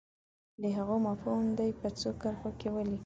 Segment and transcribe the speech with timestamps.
[0.61, 2.99] د هغو مفهوم دې په څو کرښو کې ولیکي.